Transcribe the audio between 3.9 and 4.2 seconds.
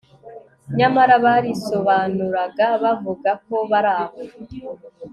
aho